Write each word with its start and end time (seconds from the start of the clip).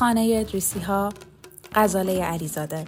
خانه 0.00 0.36
ادریسی 0.40 0.80
ها 0.80 1.12
غزاله 1.74 2.24
علیزاده. 2.24 2.84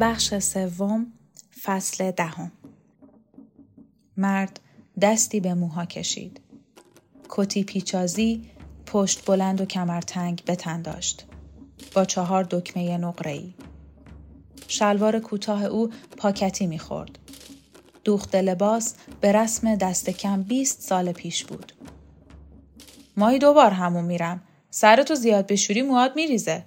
بخش 0.00 0.38
سوم 0.38 1.06
فصل 1.62 2.10
دهم. 2.10 2.52
مرد 4.16 4.60
دستی 5.00 5.40
به 5.40 5.54
موها 5.54 5.84
کشید. 5.84 6.40
کتی 7.28 7.64
پیچازی 7.64 8.55
پشت 8.96 9.24
بلند 9.24 9.60
و 9.60 9.64
کمرتنگ 9.64 10.42
به 10.46 10.56
تن 10.56 10.82
داشت 10.82 11.24
با 11.94 12.04
چهار 12.04 12.44
دکمه 12.50 12.98
نقره‌ای 12.98 13.54
شلوار 14.68 15.18
کوتاه 15.18 15.64
او 15.64 15.90
پاکتی 16.16 16.66
می‌خورد 16.66 17.18
دوخت 18.04 18.34
لباس 18.34 18.94
به 19.20 19.32
رسم 19.32 19.74
دست 19.74 20.10
کم 20.10 20.42
20 20.42 20.80
سال 20.80 21.12
پیش 21.12 21.44
بود 21.44 21.72
ماهی 23.16 23.38
دوبار 23.38 23.70
همون 23.70 24.04
میرم 24.04 24.42
سرتو 24.70 25.14
زیاد 25.14 25.46
بشوری 25.46 25.82
مواد 25.82 26.16
میریزه 26.16 26.64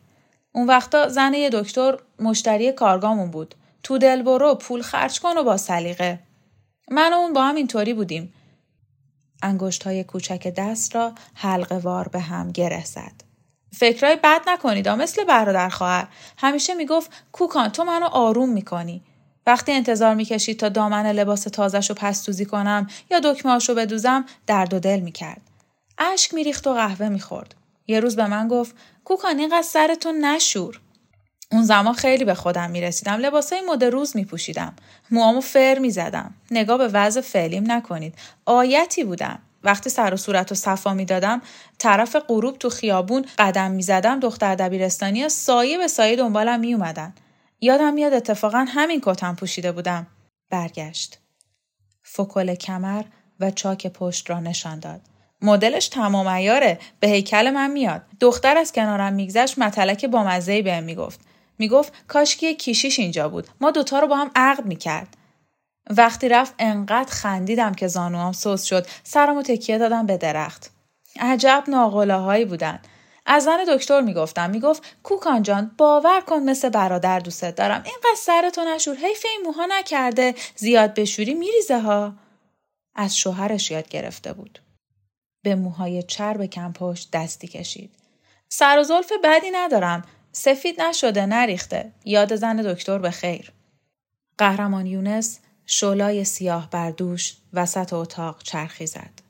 اون 0.52 0.68
وقتا 0.68 1.10
زن 1.10 1.34
یه 1.34 1.50
دکتر 1.50 1.98
مشتری 2.20 2.72
کارگامون 2.72 3.32
بود. 3.32 3.56
تو 3.84 3.98
دل 3.98 4.22
برو 4.22 4.56
پول 4.56 4.82
خرج 4.82 5.20
کن 5.20 5.38
و 5.38 5.44
با 5.44 5.58
سلیقه. 5.58 6.20
من 6.92 7.14
و 7.14 7.16
اون 7.16 7.34
با 7.34 7.44
هم 7.44 7.56
اینطوری 7.56 7.94
بودیم. 7.94 8.34
انگشت 9.42 9.84
های 9.84 10.04
کوچک 10.04 10.48
دست 10.48 10.95
را 10.95 11.14
حلقه 11.34 11.78
وار 11.78 12.08
به 12.08 12.20
هم 12.20 12.52
گره 12.52 12.86
زد. 12.86 13.23
فکرای 13.72 14.16
بد 14.23 14.42
نکنید 14.48 14.88
مثل 14.90 15.23
برادر 15.23 15.70
خواهر. 15.70 16.08
همیشه 16.38 16.73
می‌گفت 16.73 17.12
کوکان 17.32 17.70
تو 17.70 17.84
منو 17.84 18.06
آروم 18.06 18.50
می‌کنی. 18.50 19.04
وقتی 19.48 19.72
انتظار 19.72 20.16
می‌کشید 20.16 20.60
تا 20.60 20.70
دامن 20.70 21.11
لباس 21.11 21.44
تازش 21.44 21.89
رو 21.89 21.95
پستوزی 21.95 22.45
کنم 22.45 22.88
یا 23.11 23.20
دکمه 23.20 23.58
رو 23.67 23.76
بدوزم 23.76 24.26
درد 24.48 24.73
و 24.73 24.80
دل 24.80 25.00
می‌کرد. 25.00 25.42
اشک 25.98 26.33
میریخت 26.33 26.67
و 26.67 26.73
قهوه 26.73 27.10
می‌خورد. 27.10 27.56
یه 27.88 28.00
روز 28.00 28.16
به 28.16 28.27
من 28.27 28.48
گفت 28.48 28.76
کوکان 29.04 29.39
اینقدر 29.39 29.61
سرتون 29.61 30.26
نشور. 30.26 30.82
اون 31.52 31.64
زمان 31.64 31.93
خیلی 31.93 32.26
به 32.26 32.33
خودم 32.33 32.71
می‌رسیدم. 32.71 33.14
لباسای 33.14 33.61
مد 33.61 33.83
روز 33.83 34.17
میپوشیدم. 34.17 34.73
موامو 35.11 35.42
فر 35.42 35.80
می‌زدم. 35.80 36.33
نگاه 36.52 36.77
به 36.77 36.87
وضع 36.87 37.21
فعلیم 37.21 37.71
نکنید. 37.71 38.15
آیتی 38.45 39.04
بودم. 39.04 39.39
وقتی 39.64 39.89
سر 39.89 40.14
و 40.14 40.17
صورت 40.17 40.52
و 40.52 40.55
صفا 40.55 40.93
می‌دادم 40.93 41.42
طرف 41.77 42.15
غروب 42.15 42.58
تو 42.58 42.70
خیابون 42.70 43.26
قدم 43.38 43.71
می‌زدم 43.71 44.20
دختر 44.20 44.55
دبیرستانی 44.55 45.30
سایه 45.30 45.77
به 45.77 45.88
سایه 45.88 46.15
دنبالم 46.15 46.59
میومدن 46.59 47.14
یادم 47.61 47.93
میاد 47.93 48.14
اتفاقا 48.14 48.65
همین 48.70 49.02
کتم 49.04 49.36
پوشیده 49.36 49.71
بودم. 49.71 50.08
برگشت. 50.49 51.20
فکل 52.04 52.55
کمر 52.55 53.04
و 53.39 53.52
چاک 53.52 53.88
پشت 53.88 54.30
را 54.30 54.39
نشان 54.39 54.80
داد. 54.80 55.02
مدلش 55.42 55.88
تمام 55.88 56.27
ایاره 56.27 56.80
به 56.99 57.08
هیکل 57.08 57.49
من 57.49 57.71
میاد. 57.71 58.02
دختر 58.20 58.58
از 58.58 58.71
کنارم 58.71 59.14
میگذشت 59.14 59.59
متلک 59.59 60.05
با 60.05 60.23
مزه 60.23 60.61
بهم 60.61 60.83
می‌گفت. 60.83 61.20
می‌گفت 61.59 61.93
کاشکی 62.08 62.55
کیشیش 62.55 62.99
اینجا 62.99 63.30
بود. 63.30 63.47
ما 63.61 63.71
دوتا 63.71 63.99
رو 63.99 64.08
با 64.08 64.15
هم 64.15 64.31
عقد 64.36 64.65
می‌کرد. 64.65 65.17
وقتی 65.89 66.30
رفت 66.30 66.53
انقدر 66.59 67.11
خندیدم 67.11 67.73
که 67.73 67.87
زانوام 67.87 68.31
سوس 68.33 68.64
شد. 68.64 68.87
سرمو 69.03 69.42
تکیه 69.42 69.77
دادم 69.77 70.05
به 70.05 70.17
درخت. 70.17 70.71
عجب 71.20 71.64
ناقلاهایی 71.67 72.45
بودن. 72.45 72.80
از 73.25 73.43
زن 73.43 73.58
دکتر 73.67 74.02
می‌گفتم 74.02 74.49
می‌گفت 74.49 74.83
کوکان 75.03 75.43
جان 75.43 75.71
باور 75.77 76.21
کن 76.21 76.39
مثل 76.39 76.70
برادر 76.70 77.20
دوستت 77.20 77.55
دارم. 77.55 77.83
اینقدر 77.86 78.15
سرتو 78.17 78.64
نشور. 78.64 78.95
حیف 78.95 79.26
این 79.26 79.41
موها 79.45 79.65
نکرده. 79.65 80.36
زیاد 80.55 80.93
بشوری 80.93 81.33
میریزه 81.33 81.80
ها. 81.80 82.14
از 82.95 83.17
شوهرش 83.17 83.71
یاد 83.71 83.89
گرفته 83.89 84.33
بود. 84.33 84.59
به 85.43 85.55
موهای 85.55 86.03
چرب 86.03 86.45
کمپشت 86.45 87.11
دستی 87.14 87.47
کشید. 87.47 87.95
سر 88.49 88.80
و 88.80 88.83
زلف 88.83 89.11
بدی 89.23 89.52
ندارم. 89.52 90.05
سفید 90.42 90.82
نشده 90.82 91.26
نریخته. 91.26 91.92
یاد 92.05 92.36
زن 92.36 92.55
دکتر 92.55 92.98
به 92.98 93.11
خیر. 93.11 93.52
قهرمان 94.38 94.86
یونس 94.86 95.39
شولای 95.66 96.23
سیاه 96.23 96.70
بردوش 96.70 97.38
وسط 97.54 97.94
اتاق 97.94 98.44
چرخی 98.44 98.88
زد. 98.88 99.22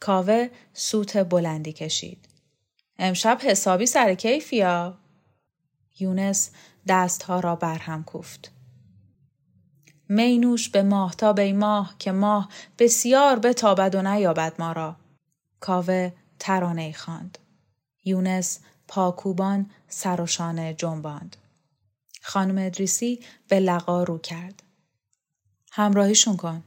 کاوه 0.00 0.48
سوت 0.72 1.16
بلندی 1.16 1.72
کشید. 1.72 2.28
امشب 2.98 3.38
حسابی 3.42 3.86
سر 3.86 4.14
کیفیا. 4.14 4.98
یونس 5.98 6.50
دستها 6.88 7.40
را 7.40 7.56
برهم 7.56 8.04
کوفت. 8.04 8.52
مینوش 10.08 10.68
به 10.68 10.82
ماه 10.82 11.14
تا 11.14 11.32
به 11.32 11.52
ماه 11.52 11.94
که 11.98 12.12
ماه 12.12 12.48
بسیار 12.78 13.38
بتابد 13.38 13.94
و 13.94 14.02
نیابد 14.02 14.54
ما 14.58 14.72
را. 14.72 14.96
کاوه 15.60 16.12
ترانه 16.38 16.92
خواند. 16.92 17.38
یونس 18.04 18.60
پاکوبان 18.88 19.70
سر 19.88 20.20
و 20.20 20.26
شانه 20.26 20.74
جنباند. 20.74 21.36
خانم 22.22 22.66
ادریسی 22.66 23.20
به 23.48 23.60
لقا 23.60 24.02
رو 24.02 24.18
کرد. 24.18 24.62
همراهیشون 25.72 26.36
کن. 26.36 26.62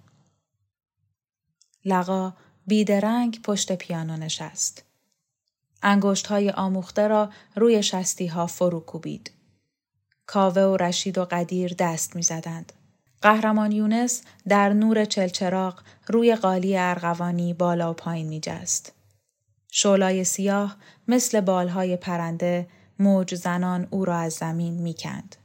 لقا 1.86 2.34
بیدرنگ 2.68 3.42
پشت 3.42 3.72
پیانو 3.72 4.18
نشست. 4.18 4.84
انگشت 5.84 6.28
های 6.28 6.50
آموخته 6.50 7.08
را 7.08 7.30
روی 7.56 7.84
شستی 7.84 8.28
ها 8.28 8.48
فرو 8.48 8.80
کوبید. 8.80 9.32
کاوه 10.26 10.62
و 10.62 10.78
رشید 10.78 11.18
و 11.18 11.26
قدیر 11.26 11.74
دست 11.74 12.16
می 12.16 12.24
زدند. 12.24 12.74
قهرمان 13.22 13.72
یونس 13.72 14.22
در 14.48 14.74
نور 14.74 15.06
چلچراغ 15.06 15.82
روی 16.08 16.36
قالی 16.36 16.78
ارغوانی 16.78 17.54
بالا 17.54 17.92
و 17.92 17.94
پایین 17.94 18.28
می 18.28 18.40
جست. 18.40 18.94
شولای 19.72 20.24
سیاه 20.24 20.78
مثل 21.08 21.42
بالهای 21.42 21.98
پرنده 21.98 22.68
موج 23.02 23.36
زنان 23.36 23.88
او 23.92 24.06
را 24.06 24.18
از 24.18 24.34
زمین 24.34 24.74
می 24.74 24.94
کند. 24.94 25.36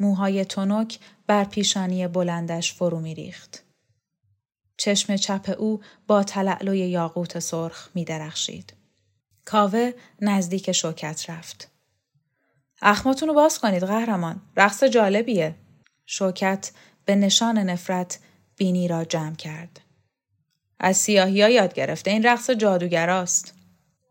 موهای 0.00 0.44
تنک 0.44 0.98
بر 1.26 1.44
پیشانی 1.44 2.08
بلندش 2.08 2.72
فرو 2.72 3.00
می 3.00 3.14
ریخت. 3.14 3.64
چشم 4.76 5.16
چپ 5.16 5.54
او 5.58 5.80
با 6.06 6.22
تلعلوی 6.22 6.78
یاقوت 6.78 7.38
سرخ 7.38 7.88
می 7.94 8.04
درخشید. 8.04 8.72
کاوه 9.44 9.92
نزدیک 10.20 10.72
شوکت 10.72 11.30
رفت. 11.30 11.70
اخماتون 12.82 13.28
رو 13.28 13.34
باز 13.34 13.58
کنید 13.58 13.84
قهرمان. 13.84 14.40
رقص 14.56 14.84
جالبیه. 14.84 15.54
شوکت 16.06 16.72
به 17.04 17.14
نشان 17.14 17.58
نفرت 17.58 18.18
بینی 18.56 18.88
را 18.88 19.04
جمع 19.04 19.34
کرد. 19.34 19.80
از 20.80 20.96
سیاهی 20.96 21.52
یاد 21.52 21.74
گرفته 21.74 22.10
این 22.10 22.22
رقص 22.22 22.50
جادوگراست. 22.50 23.54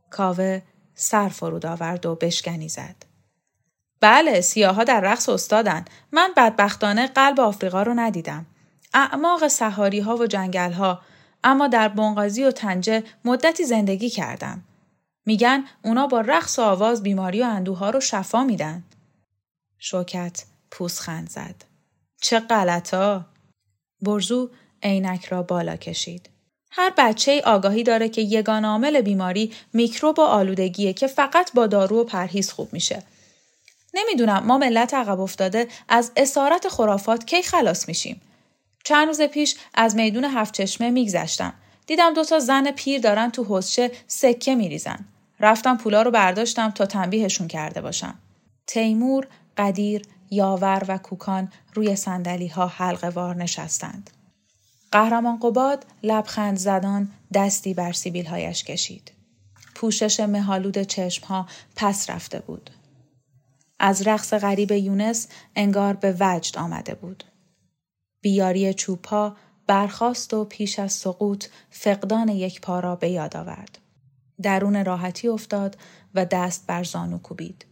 کاوه 0.10 0.62
سر 1.02 1.30
فرود 1.30 1.66
آورد 1.66 2.06
و 2.06 2.16
بشکنی 2.16 2.70
زد. 2.70 2.96
بله 4.02 4.42
سیاها 4.42 4.84
در 4.84 5.00
رقص 5.00 5.30
استادن. 5.30 5.86
من 6.12 6.34
بدبختانه 6.38 7.08
قلب 7.08 7.40
آفریقا 7.40 7.84
رو 7.84 7.94
ندیدم. 7.94 8.46
اعماق 8.94 9.48
سهاری 9.48 10.00
ها 10.00 10.18
و 10.18 10.28
جنگل 10.28 10.72
ها 10.72 11.02
اما 11.44 11.68
در 11.68 11.88
بنغازی 11.88 12.44
و 12.44 12.52
تنجه 12.52 13.04
مدتی 13.26 13.66
زندگی 13.66 14.10
کردم. 14.10 14.64
میگن 15.26 15.64
اونا 15.82 16.08
با 16.08 16.22
رقص 16.22 16.60
و 16.60 16.62
آواز 16.62 17.04
بیماری 17.04 17.42
و 17.42 17.46
اندوها 17.46 17.90
رو 17.90 18.00
شفا 18.00 18.44
میدن. 18.44 18.84
شوکت 19.80 20.46
پوسخند 20.72 21.30
زد. 21.30 21.56
چه 22.22 22.40
غلطا؟ 22.40 23.26
برزو 24.02 24.50
عینک 24.84 25.26
را 25.26 25.44
بالا 25.44 25.76
کشید. 25.76 26.30
هر 26.72 26.94
بچه 26.98 27.42
آگاهی 27.46 27.84
داره 27.84 28.10
که 28.10 28.22
یگان 28.22 28.66
عامل 28.66 29.02
بیماری 29.02 29.52
میکروب 29.74 30.20
و 30.20 30.22
آلودگیه 30.22 30.94
که 30.94 31.08
فقط 31.08 31.54
با 31.54 31.68
دارو 31.68 32.02
و 32.02 32.04
پرهیز 32.04 32.52
خوب 32.52 32.74
میشه. 32.74 33.04
نمی‌دونم 33.94 34.44
ما 34.46 34.58
ملت 34.58 34.94
عقب 34.94 35.20
افتاده 35.20 35.68
از 35.90 36.12
اسارت 36.18 36.68
خرافات 36.68 37.26
کی 37.26 37.44
خلاص 37.44 37.88
میشیم. 37.88 38.22
چند 38.84 39.08
روز 39.08 39.22
پیش 39.22 39.56
از 39.74 39.96
میدون 39.96 40.24
هفت 40.24 40.54
چشمه 40.54 40.90
میگذشتم. 40.90 41.54
دیدم 41.88 42.14
دوتا 42.14 42.40
زن 42.40 42.72
پیر 42.72 43.02
دارن 43.02 43.32
تو 43.32 43.46
حسچه 43.50 43.92
سکه 44.08 44.56
میریزن. 44.56 45.06
رفتم 45.40 45.78
پولا 45.78 46.02
رو 46.02 46.12
برداشتم 46.12 46.70
تا 46.70 46.86
تنبیهشون 46.86 47.48
کرده 47.48 47.82
باشم. 47.82 48.16
تیمور، 48.68 49.28
قدیر، 49.58 50.02
یاور 50.32 50.84
و 50.88 50.98
کوکان 50.98 51.52
روی 51.74 51.96
سندلی 51.96 52.48
ها 52.48 52.68
حلقه 52.68 53.10
وار 53.10 53.36
نشستند. 53.36 54.10
قهرمان 54.92 55.40
قباد 55.40 55.86
لبخند 56.04 56.58
زدان 56.58 57.12
دستی 57.34 57.74
بر 57.74 57.92
سیبیل 57.92 58.26
هایش 58.26 58.64
کشید. 58.64 59.12
پوشش 59.76 60.20
مهالود 60.20 60.78
چشم 60.78 61.26
ها 61.26 61.48
پس 61.76 62.10
رفته 62.10 62.40
بود. 62.40 62.70
از 63.80 64.08
رقص 64.08 64.34
غریب 64.34 64.72
یونس 64.72 65.28
انگار 65.56 65.94
به 65.94 66.16
وجد 66.20 66.58
آمده 66.58 66.96
بود. 66.96 67.24
بیاری 68.22 68.74
چوپا 68.74 69.36
برخاست 69.68 70.34
و 70.34 70.46
پیش 70.46 70.80
از 70.80 70.94
سقوط 70.94 71.46
فقدان 71.70 72.28
یک 72.28 72.62
پا 72.62 72.80
را 72.80 72.96
به 72.96 73.10
یاد 73.10 73.38
آورد. 73.38 73.78
درون 74.42 74.86
راحتی 74.86 75.28
افتاد 75.28 75.78
و 76.16 76.26
دست 76.26 76.68
بر 76.68 76.84
زانو 76.84 77.18
کوبید. 77.18 77.66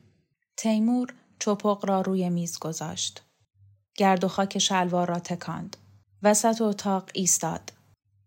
تیمور 0.58 1.14
چپق 1.40 1.86
را 1.86 2.02
روی 2.02 2.30
میز 2.30 2.60
گذاشت. 2.60 3.24
گرد 3.96 4.24
و 4.24 4.28
خاک 4.28 4.58
شلوار 4.58 5.08
را 5.08 5.20
تکاند. 5.20 5.78
وسط 6.24 6.62
اتاق 6.62 7.10
ایستاد. 7.14 7.74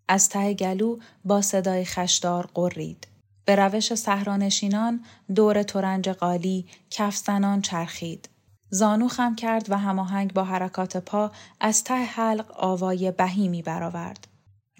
از 0.08 0.28
ته 0.28 0.54
گلو 0.54 0.98
با 1.24 1.42
صدای 1.42 1.84
خشدار 1.84 2.48
قرید. 2.54 3.06
به 3.44 3.56
روش 3.56 3.94
صحرانشینان 3.94 5.04
دور 5.34 5.62
تورنج 5.62 6.08
قالی 6.08 6.66
کفزنان 6.90 7.62
چرخید. 7.62 8.28
زانو 8.70 9.08
خم 9.08 9.34
کرد 9.34 9.70
و 9.70 9.78
هماهنگ 9.78 10.32
با 10.32 10.44
حرکات 10.44 10.96
پا 10.96 11.32
از 11.60 11.84
ته 11.84 11.94
حلق 11.94 12.52
آوای 12.56 13.10
بهیمی 13.10 13.62
برآورد. 13.62 14.26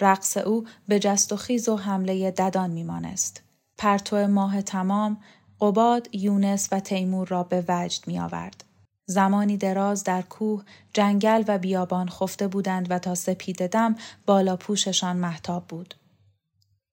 رقص 0.01 0.37
او 0.37 0.67
به 0.89 0.99
جست 0.99 1.33
و 1.33 1.37
خیز 1.37 1.69
و 1.69 1.77
حمله 1.77 2.31
ددان 2.31 2.71
میمانست. 2.71 3.43
پرتو 3.79 4.27
ماه 4.27 4.63
تمام 4.63 5.17
قباد 5.61 6.09
یونس 6.15 6.69
و 6.73 6.81
تیمور 6.81 7.29
را 7.29 7.43
به 7.43 7.65
وجد 7.69 8.07
می 8.07 8.21
آورد. 8.21 8.65
زمانی 9.13 9.57
دراز 9.57 10.05
در 10.05 10.23
کوه، 10.23 10.65
جنگل 10.95 11.45
و 11.49 11.59
بیابان 11.59 12.09
خفته 12.09 12.49
بودند 12.49 12.91
و 12.91 12.99
تا 12.99 13.15
سپید 13.15 13.67
دم 13.67 13.97
بالا 14.27 14.57
پوششان 14.57 15.17
محتاب 15.17 15.69
بود. 15.69 15.95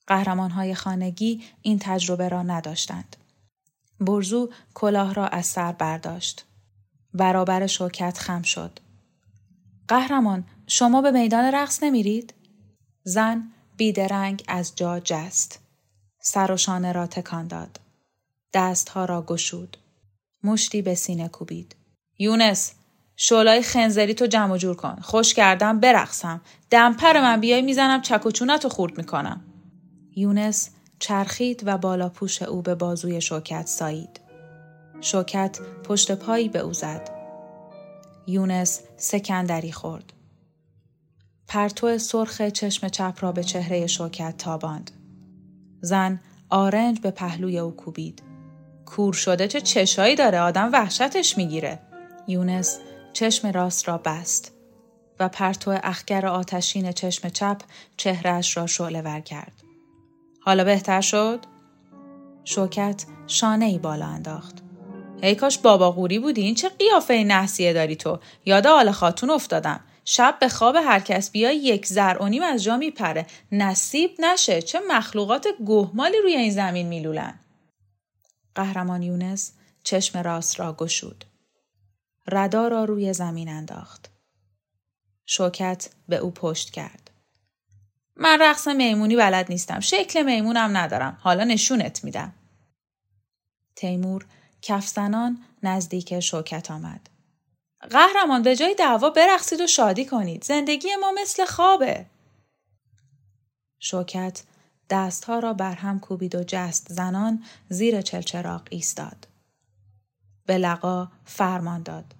قهرمانهای 0.07 0.75
خانگی 0.75 1.44
این 1.62 1.80
تجربه 1.81 2.30
را 2.30 2.44
نداشتند. 2.44 3.16
برزو 4.00 4.50
کلاه 4.74 5.13
را 5.13 5.27
از 5.27 5.45
سر 5.45 5.71
برداشت. 5.71 6.45
برابر 7.13 7.68
شوکت 7.68 8.18
خم 8.18 8.42
شد. 8.42 8.80
قهرمان 9.88 10.44
شما 10.68 11.01
به 11.01 11.12
میدان 11.12 11.45
رقص 11.54 11.83
نمیرید؟ 11.83 12.33
زن 13.04 13.44
بیدرنگ 13.77 14.44
از 14.48 14.75
جا 14.75 15.00
جست. 15.00 15.60
سر 16.21 16.51
و 16.51 16.57
شانه 16.57 16.92
را 16.92 17.07
تکان 17.07 17.48
داد. 17.48 17.80
دستها 18.54 19.06
را 19.06 19.21
گشود. 19.21 19.77
مشتی 20.44 20.81
به 20.81 20.95
سینه 20.95 21.27
کوبید. 21.27 21.75
یونس 22.19 22.74
شولای 23.16 23.62
خنزری 23.62 24.13
تو 24.13 24.25
جمع 24.25 24.57
جور 24.57 24.75
کن. 24.75 24.98
خوش 25.01 25.33
کردم 25.33 25.80
برقصم. 25.80 26.42
دمپر 26.69 27.21
من 27.21 27.39
بیای 27.39 27.62
می‌زنم 27.62 28.01
چک 28.01 28.25
و 28.25 28.31
چونت 28.31 28.68
خورد 28.68 28.98
می‌کنم. 28.98 29.42
یونس 30.16 30.69
چرخید 31.00 31.62
و 31.66 31.77
بالا 31.77 32.10
پوش 32.10 32.42
او 32.42 32.62
به 32.62 32.75
بازوی 32.75 33.21
شوکت 33.21 33.68
سایید. 33.68 34.19
شوکت 35.01 35.60
پشت 35.83 36.12
پایی 36.12 36.50
به 36.50 36.60
او 36.60 36.74
زد. 36.74 37.10
یونس 38.27 38.81
سکندری 38.98 39.71
خورد. 39.71 40.13
پرتو 41.48 41.98
سرخ 41.98 42.42
چشم 42.42 42.88
چپ 42.88 43.18
را 43.19 43.31
به 43.31 43.44
چهره 43.44 43.88
شوکت 43.88 44.38
تاباند. 44.38 44.92
زن 45.81 46.19
آرنج 46.50 47.00
به 47.00 47.12
پهلوی 47.12 47.60
او 47.60 47.71
کوبید. 47.71 48.24
کور 48.86 49.13
شده 49.13 49.48
چه 49.48 49.62
چشایی 49.62 50.16
داره 50.16 50.39
آدم 50.39 50.69
وحشتش 50.74 51.38
می‌گیره. 51.38 51.80
یونس 52.29 52.79
چشم 53.13 53.47
راست 53.47 53.87
را 53.87 53.97
بست 53.97 54.51
و 55.19 55.29
پرتو 55.29 55.79
اخگر 55.83 56.25
آتشین 56.25 56.91
چشم 56.91 57.29
چپ 57.29 57.57
چهرش 57.97 58.57
را 58.57 58.67
شعله 58.67 59.01
ور 59.01 59.19
کرد. 59.19 59.63
حالا 60.41 60.63
بهتر 60.63 61.01
شد؟ 61.01 61.39
شوکت 62.43 63.05
شانه 63.27 63.65
ای 63.65 63.77
بالا 63.77 64.05
انداخت. 64.05 64.55
ای 65.21 65.35
کاش 65.35 65.57
بابا 65.57 65.91
غوری 65.91 66.19
بودی 66.19 66.41
این 66.41 66.55
چه 66.55 66.69
قیافه 66.69 67.13
نحسیه 67.13 67.73
داری 67.73 67.95
تو 67.95 68.19
یاد 68.45 68.67
آل 68.67 68.91
خاتون 68.91 69.29
افتادم 69.29 69.79
شب 70.05 70.37
به 70.39 70.49
خواب 70.49 70.75
هر 70.75 70.99
کس 70.99 71.31
بیا 71.31 71.51
یک 71.51 71.85
زر 71.85 72.17
و 72.21 72.27
نیم 72.27 72.43
از 72.43 72.63
جا 72.63 72.77
میپره 72.77 73.25
نصیب 73.51 74.11
نشه 74.19 74.61
چه 74.61 74.79
مخلوقات 74.87 75.47
گهمالی 75.67 76.17
روی 76.23 76.35
این 76.35 76.51
زمین 76.51 76.87
میلولن 76.87 77.39
قهرمان 78.55 79.03
یونس 79.03 79.51
چشم 79.83 80.19
راست 80.19 80.59
را 80.59 80.73
گشود 80.73 81.25
ردا 82.29 82.67
را 82.67 82.83
روی 82.85 83.13
زمین 83.13 83.49
انداخت 83.49 84.09
شوکت 85.25 85.89
به 86.07 86.17
او 86.17 86.31
پشت 86.31 86.69
کرد 86.69 87.11
من 88.15 88.37
رقص 88.41 88.67
میمونی 88.67 89.15
بلد 89.15 89.45
نیستم 89.49 89.79
شکل 89.79 90.23
میمونم 90.23 90.77
ندارم 90.77 91.17
حالا 91.21 91.43
نشونت 91.43 92.03
میدم 92.03 92.33
تیمور 93.75 94.25
کفزنان 94.61 95.45
نزدیک 95.63 96.19
شوکت 96.19 96.71
آمد. 96.71 97.09
قهرمان 97.89 98.43
به 98.43 98.55
جای 98.55 98.75
دعوا 98.75 99.09
برقصید 99.09 99.61
و 99.61 99.67
شادی 99.67 100.05
کنید. 100.05 100.43
زندگی 100.43 100.95
ما 101.01 101.11
مثل 101.21 101.45
خوابه. 101.45 102.05
شوکت 103.79 104.43
دستها 104.89 105.39
را 105.39 105.53
بر 105.53 105.73
هم 105.73 105.99
کوبید 105.99 106.35
و 106.35 106.43
جست 106.47 106.87
زنان 106.93 107.43
زیر 107.69 108.01
چلچراغ 108.01 108.61
ایستاد. 108.69 109.27
به 110.45 110.57
لقا 110.57 111.07
فرمان 111.25 111.83
داد. 111.83 112.15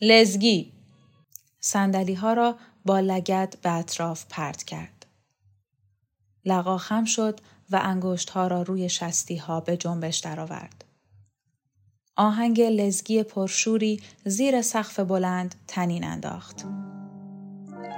لزگی 0.00 0.72
سندلی 1.60 2.14
ها 2.14 2.32
را 2.32 2.56
با 2.84 3.00
لگت 3.00 3.56
به 3.62 3.72
اطراف 3.72 4.24
پرت 4.28 4.62
کرد. 4.62 5.06
لقا 6.44 6.78
خم 6.78 7.04
شد 7.04 7.40
و 7.70 7.80
انگشت 7.82 8.30
ها 8.30 8.46
را 8.46 8.62
روی 8.62 8.88
شستی 8.88 9.36
ها 9.36 9.60
به 9.60 9.76
جنبش 9.76 10.18
درآورد. 10.18 10.84
آهنگ 12.16 12.60
لزگی 12.60 13.22
پرشوری 13.22 14.02
زیر 14.24 14.62
سقف 14.62 15.00
بلند 15.00 15.54
تنین 15.66 16.04
انداخت. 16.04 16.64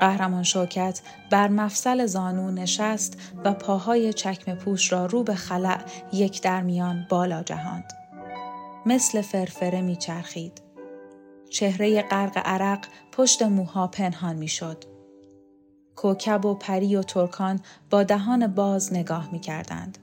قهرمان 0.00 0.42
شوکت 0.42 1.00
بر 1.30 1.48
مفصل 1.48 2.06
زانو 2.06 2.50
نشست 2.50 3.20
و 3.44 3.52
پاهای 3.52 4.12
چکم 4.12 4.54
پوش 4.54 4.92
را 4.92 5.06
رو 5.06 5.22
به 5.22 5.34
خلع 5.34 5.84
یک 6.12 6.42
درمیان 6.42 7.06
بالا 7.10 7.42
جهاند. 7.42 7.92
مثل 8.86 9.22
فرفره 9.22 9.80
میچرخید. 9.80 10.65
چهره 11.50 12.02
غرق 12.02 12.38
عرق 12.44 12.86
پشت 13.12 13.42
موها 13.42 13.86
پنهان 13.86 14.36
می‌شد. 14.36 14.84
کوکب 15.96 16.44
و 16.44 16.54
پری 16.54 16.96
و 16.96 17.02
ترکان 17.02 17.60
با 17.90 18.02
دهان 18.02 18.46
باز 18.46 18.92
نگاه 18.92 19.32
می 19.32 19.40
کردند. 19.40 19.98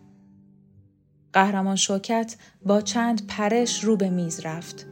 قهرمان 1.33 1.75
شوکت 1.75 2.35
با 2.65 2.81
چند 2.81 3.27
پرش 3.27 3.83
رو 3.83 3.97
به 3.97 4.09
میز 4.09 4.39
رفت. 4.45 4.85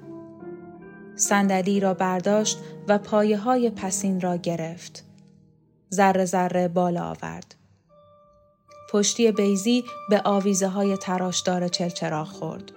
صندلی 1.15 1.79
را 1.79 1.93
برداشت 1.93 2.57
و 2.87 2.97
پایه 2.97 3.37
های 3.37 3.69
پسین 3.69 4.21
را 4.21 4.37
گرفت. 4.37 5.05
ذره 5.93 6.25
ذره 6.25 6.67
بالا 6.67 7.09
آورد. 7.09 7.55
پشتی 8.91 9.31
بیزی 9.31 9.83
به 10.09 10.21
آویزه 10.25 10.67
های 10.67 10.97
تراشدار 10.97 11.67
چلچراغ 11.67 12.27
خورد. 12.27 12.71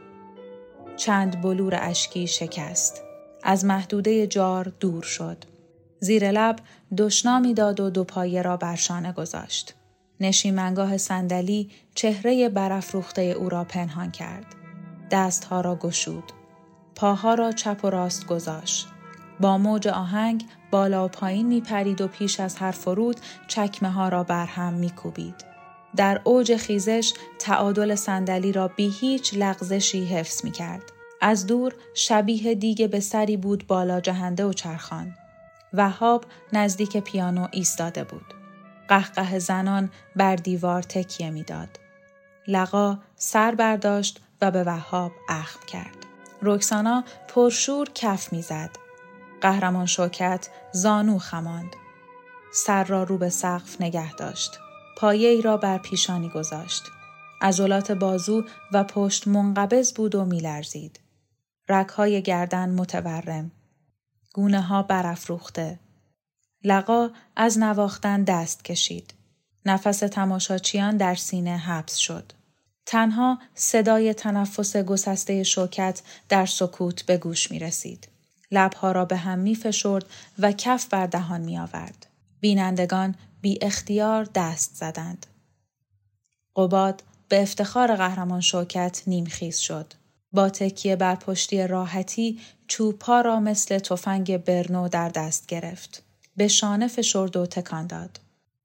چند 0.96 1.40
بلور 1.42 1.78
اشکی 1.80 2.26
شکست. 2.26 3.02
از 3.44 3.64
محدوده 3.64 4.26
جار 4.26 4.72
دور 4.80 5.02
شد. 5.02 5.44
زیر 6.00 6.30
لب 6.30 6.56
دشنامی 6.98 7.54
داد 7.54 7.80
و 7.80 7.90
دو 7.90 8.04
پایه 8.04 8.42
را 8.42 8.56
برشانه 8.56 9.12
گذاشت. 9.12 9.74
نشیمنگاه 10.20 10.96
صندلی 10.96 11.70
چهره 11.94 12.48
برافروخته 12.48 13.22
او 13.22 13.48
را 13.48 13.64
پنهان 13.64 14.10
کرد. 14.10 14.46
دستها 15.10 15.60
را 15.60 15.76
گشود. 15.76 16.32
پاها 16.94 17.34
را 17.34 17.52
چپ 17.52 17.84
و 17.84 17.90
راست 17.90 18.26
گذاشت. 18.26 18.86
با 19.40 19.58
موج 19.58 19.88
آهنگ 19.88 20.44
بالا 20.70 21.04
و 21.04 21.08
پایین 21.08 21.46
می 21.46 21.60
پرید 21.60 22.00
و 22.00 22.08
پیش 22.08 22.40
از 22.40 22.56
هر 22.56 22.70
فرود 22.70 23.20
چکمه 23.48 23.90
ها 23.90 24.08
را 24.08 24.24
بر 24.24 24.46
هم 24.46 24.72
می 24.72 24.90
کوبید. 24.90 25.44
در 25.96 26.20
اوج 26.24 26.56
خیزش 26.56 27.12
تعادل 27.38 27.94
صندلی 27.94 28.52
را 28.52 28.68
بی 28.68 28.88
هیچ 29.00 29.34
لغزشی 29.34 30.04
حفظ 30.04 30.44
می 30.44 30.50
کرد. 30.50 30.82
از 31.26 31.46
دور 31.46 31.74
شبیه 31.94 32.54
دیگه 32.54 32.88
به 32.88 33.00
سری 33.00 33.36
بود 33.36 33.66
بالا 33.66 34.00
جهنده 34.00 34.44
و 34.44 34.52
چرخان. 34.52 35.14
وهاب 35.72 36.24
نزدیک 36.52 36.96
پیانو 36.96 37.48
ایستاده 37.50 38.04
بود. 38.04 38.34
قهقه 38.88 39.38
زنان 39.38 39.90
بر 40.16 40.36
دیوار 40.36 40.82
تکیه 40.82 41.30
می‌داد. 41.30 41.80
لقا 42.48 42.98
سر 43.16 43.54
برداشت 43.54 44.20
و 44.40 44.50
به 44.50 44.64
وهاب 44.64 45.12
اخم 45.28 45.60
کرد. 45.66 45.96
رکسانا 46.42 47.04
پرشور 47.28 47.88
کف 47.94 48.32
می‌زد. 48.32 48.70
قهرمان 49.40 49.86
شوکت 49.86 50.48
زانو 50.72 51.18
خماند. 51.18 51.76
سر 52.52 52.84
را 52.84 53.02
رو 53.02 53.18
به 53.18 53.28
سقف 53.28 53.80
نگه 53.80 54.12
داشت. 54.12 54.58
پایه 54.96 55.28
ای 55.28 55.42
را 55.42 55.56
بر 55.56 55.78
پیشانی 55.78 56.28
گذاشت. 56.28 56.82
عضلات 57.40 57.92
بازو 57.92 58.44
و 58.72 58.84
پشت 58.84 59.28
منقبض 59.28 59.92
بود 59.92 60.14
و 60.14 60.24
میلرزید. 60.24 61.00
رکهای 61.68 62.22
گردن 62.22 62.70
متورم. 62.70 63.50
گونه 64.34 64.60
ها 64.60 64.82
برافروخته. 64.82 65.78
لقا 66.64 67.10
از 67.36 67.58
نواختن 67.58 68.24
دست 68.24 68.64
کشید. 68.64 69.14
نفس 69.66 69.98
تماشاچیان 69.98 70.96
در 70.96 71.14
سینه 71.14 71.56
حبس 71.56 71.96
شد. 71.96 72.32
تنها 72.86 73.38
صدای 73.54 74.14
تنفس 74.14 74.76
گسسته 74.76 75.42
شوکت 75.42 76.02
در 76.28 76.46
سکوت 76.46 77.02
به 77.02 77.16
گوش 77.16 77.50
می 77.50 77.58
رسید. 77.58 78.08
لبها 78.50 78.92
را 78.92 79.04
به 79.04 79.16
هم 79.16 79.38
می 79.38 79.54
فشرد 79.54 80.06
و 80.38 80.52
کف 80.52 80.86
بر 80.86 81.06
دهان 81.06 81.40
می 81.40 81.58
آورد. 81.58 82.06
بینندگان 82.40 83.14
بی 83.40 83.58
اختیار 83.62 84.28
دست 84.34 84.74
زدند. 84.74 85.26
قباد 86.56 87.02
به 87.28 87.42
افتخار 87.42 87.96
قهرمان 87.96 88.40
شوکت 88.40 89.02
نیمخیز 89.06 89.58
شد. 89.58 89.94
با 90.34 90.50
تکیه 90.50 90.96
بر 90.96 91.14
پشتی 91.14 91.66
راحتی 91.66 92.40
چوبها 92.66 93.20
را 93.20 93.40
مثل 93.40 93.78
تفنگ 93.78 94.36
برنو 94.36 94.88
در 94.88 95.08
دست 95.08 95.46
گرفت. 95.46 96.02
به 96.36 96.48
شانه 96.48 96.88
فشرد 96.88 97.36
و 97.36 97.46
تکان 97.46 97.86
داد. 97.86 98.20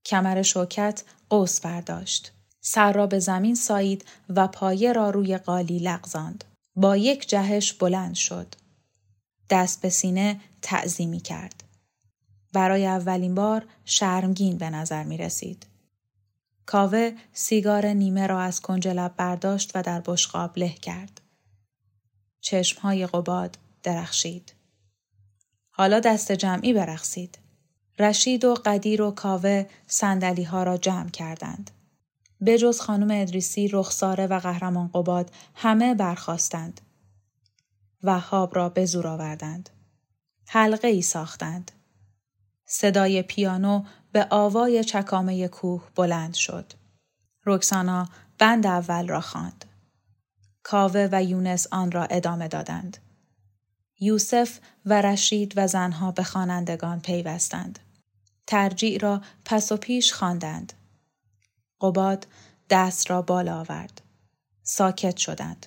کمر 0.06 0.42
شوکت 0.42 1.04
قوس 1.30 1.60
برداشت. 1.60 2.32
سر 2.62 2.94
را 2.94 3.08
به 3.08 3.20
زمین 3.20 3.56
سایید 3.56 4.06
و 4.30 4.48
پایه 4.48 4.94
را 4.94 5.10
روی 5.10 5.38
قالی 5.38 5.80
لغزاند. 5.80 6.44
با 6.76 6.98
یک 6.98 7.30
جهش 7.30 7.74
بلند 7.74 8.16
شد. 8.16 8.56
دست 9.50 9.82
به 9.82 9.90
سینه 9.90 10.40
تعظیمی 10.62 11.20
کرد. 11.20 11.64
برای 12.54 12.86
اولین 12.86 13.36
بار 13.36 13.66
شرمگین 13.86 14.58
به 14.58 14.70
نظر 14.70 15.04
می 15.04 15.18
رسید. 15.18 15.66
کاوه 16.66 17.12
سیگار 17.34 17.86
نیمه 17.86 18.28
را 18.28 18.40
از 18.40 18.62
کنج 18.62 18.88
لب 18.88 19.14
برداشت 19.18 19.72
و 19.76 19.82
در 19.82 20.02
بشقاب 20.06 20.58
له 20.58 20.70
کرد. 20.70 21.22
چشمهای 22.42 23.08
قباد 23.08 23.58
درخشید. 23.84 24.54
حالا 25.70 26.00
دست 26.00 26.32
جمعی 26.32 26.74
برقصید. 26.74 27.40
رشید 28.00 28.46
و 28.46 28.54
قدیر 28.54 29.02
و 29.02 29.12
کاوه 29.12 29.66
سندلی 29.88 30.44
ها 30.44 30.64
را 30.64 30.78
جمع 30.78 31.10
کردند. 31.10 31.72
به 32.42 32.58
جز 32.58 32.82
خانم 32.82 33.22
ادریسی، 33.22 33.68
رخساره 33.68 34.28
و 34.28 34.40
قهرمان 34.40 34.90
قباد 34.94 35.32
همه 35.56 35.96
برخواستند. 35.96 36.82
وهاب 38.04 38.56
را 38.56 38.70
به 38.70 38.86
زور 38.86 39.08
آوردند. 39.08 39.70
حلقه 40.48 40.88
ای 40.88 41.02
ساختند. 41.02 41.72
صدای 42.66 43.22
پیانو 43.22 43.84
به 44.12 44.28
آوای 44.30 44.84
چکامه 44.84 45.48
کوه 45.48 45.84
بلند 45.96 46.34
شد. 46.34 46.74
رکسانا 47.46 48.10
بند 48.38 48.66
اول 48.68 49.08
را 49.08 49.22
خواند. 49.22 49.66
کاوه 50.70 51.10
و 51.12 51.24
یونس 51.24 51.68
آن 51.72 51.92
را 51.92 52.04
ادامه 52.04 52.48
دادند. 52.48 52.98
یوسف 54.00 54.60
و 54.86 55.02
رشید 55.02 55.54
و 55.56 55.68
زنها 55.68 56.12
به 56.12 56.24
خوانندگان 56.24 57.00
پیوستند. 57.00 57.80
ترجیع 58.48 59.00
را 59.00 59.22
پس 59.46 59.72
و 59.72 59.78
پیش 59.78 60.14
خواندند. 60.14 60.74
قباد 61.82 62.28
دست 62.70 63.10
را 63.10 63.22
بالا 63.22 63.60
آورد. 63.60 64.02
ساکت 64.64 65.18
شدند. 65.18 65.66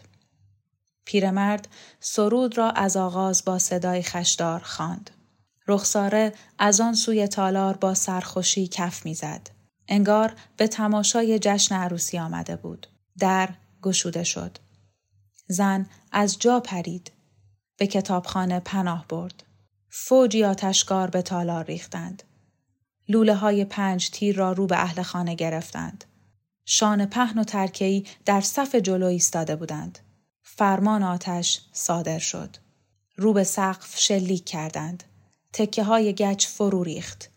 پیرمرد 1.05 1.69
سرود 2.01 2.59
را 2.59 2.71
از 2.71 2.97
آغاز 2.97 3.45
با 3.45 3.59
صدای 3.59 4.03
خشدار 4.03 4.61
خواند. 4.61 5.11
رخساره 5.69 6.33
از 6.59 6.81
آن 6.81 6.95
سوی 6.95 7.29
تالار 7.29 7.77
با 7.77 7.95
سرخوشی 7.95 8.69
کف 8.69 9.07
می‌زد. 9.07 9.51
انگار 9.89 10.35
به 10.57 10.69
تماشای 10.69 11.39
جشن 11.39 11.75
عروسی 11.75 12.19
آمده 12.19 12.57
بود. 12.57 12.87
در 13.19 13.49
گشوده 13.83 14.25
شد. 14.25 14.59
زن 15.53 15.87
از 16.13 16.39
جا 16.39 16.61
پرید. 16.61 17.13
به 17.77 17.87
کتابخانه 17.87 18.61
پناه 18.61 19.07
برد. 19.09 19.45
فوجی 19.91 20.45
آتشکار 20.45 21.11
به 21.11 21.23
تالار 21.23 21.65
ریختند. 21.65 22.23
لوله 23.09 23.35
های 23.35 23.65
پنج 23.65 24.11
تیر 24.11 24.37
را 24.37 24.53
رو 24.53 24.67
به 24.67 24.83
اهل 24.83 25.03
خانه 25.03 25.35
گرفتند. 25.35 26.05
شان 26.65 27.07
پهن 27.07 27.39
و 27.39 27.45
ترکهی 27.45 28.07
در 28.25 28.41
صف 28.41 28.75
جلو 28.75 29.07
ایستاده 29.07 29.57
بودند. 29.57 29.99
فرمان 30.43 31.03
آتش 31.03 31.61
صادر 31.73 32.19
شد. 32.19 32.57
رو 33.17 33.33
به 33.33 33.45
سقف 33.45 33.99
شلیک 33.99 34.45
کردند. 34.45 35.05
تکه 35.53 35.85
های 35.85 36.13
گچ 36.13 36.47
فرو 36.47 36.83
ریخت. 36.83 37.31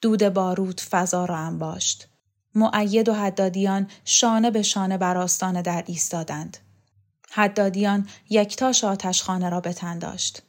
دود 0.00 0.22
بارود 0.22 0.80
فضا 0.80 1.24
را 1.24 1.36
انباشت. 1.36 2.08
معید 2.54 3.08
و 3.08 3.14
حدادیان 3.14 3.90
شانه 4.04 4.50
به 4.50 4.62
شانه 4.62 4.98
بر 4.98 5.16
آستانه 5.16 5.62
در 5.62 5.84
ایستادند. 5.86 6.56
حدادیان 7.36 8.08
یکتاش 8.30 8.84
آتشخانه 8.84 9.48
را 9.48 9.60
به 9.60 9.72
تن 9.72 9.98
داشت. 9.98 10.42